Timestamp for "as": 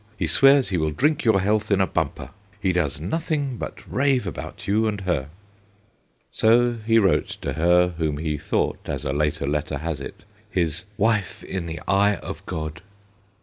8.85-9.05